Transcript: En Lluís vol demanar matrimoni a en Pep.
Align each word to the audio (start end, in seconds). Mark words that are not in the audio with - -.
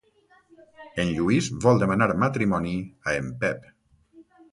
En 1.01 1.11
Lluís 1.17 1.49
vol 1.65 1.81
demanar 1.83 2.07
matrimoni 2.23 2.73
a 3.13 3.15
en 3.19 3.29
Pep. 3.45 3.69